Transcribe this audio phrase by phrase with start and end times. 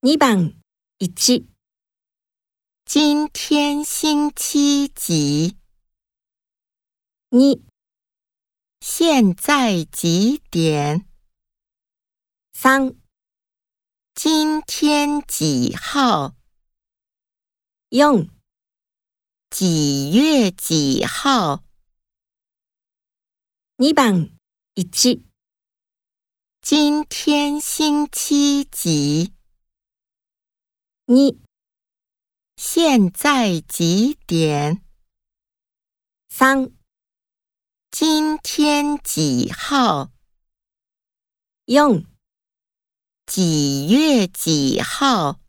[0.00, 0.54] 2番
[0.98, 1.48] 1
[2.84, 5.58] 今天星期几
[7.30, 7.64] ？2
[8.78, 11.04] 现在几点？
[12.52, 12.94] 三
[14.14, 16.36] 今天几号
[17.90, 18.30] ？4
[19.50, 21.64] 几月几号
[23.78, 24.38] ？2番
[24.76, 25.24] 1
[26.62, 29.37] 今天星期几？
[31.10, 31.40] 你
[32.54, 34.84] 现在几点？
[36.28, 36.70] 三
[37.90, 40.12] 今天几号？
[41.64, 42.04] 用
[43.24, 45.40] 几月几号？